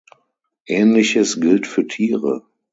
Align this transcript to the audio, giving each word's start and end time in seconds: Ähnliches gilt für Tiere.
Ähnliches 0.65 1.39
gilt 1.39 1.67
für 1.67 1.85
Tiere. 1.85 2.41